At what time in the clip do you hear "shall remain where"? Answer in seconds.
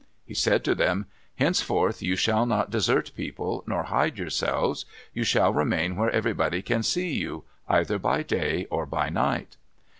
5.23-6.09